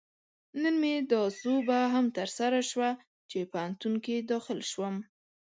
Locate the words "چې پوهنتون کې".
3.29-4.15